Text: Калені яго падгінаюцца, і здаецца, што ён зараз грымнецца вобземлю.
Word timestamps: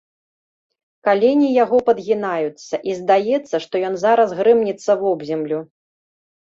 Калені 1.07 1.49
яго 1.63 1.77
падгінаюцца, 1.91 2.75
і 2.91 2.99
здаецца, 3.01 3.55
што 3.67 3.75
ён 3.93 4.01
зараз 4.07 4.29
грымнецца 4.43 4.91
вобземлю. 5.05 5.59